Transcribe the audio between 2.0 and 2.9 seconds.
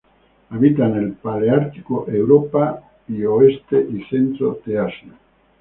Europa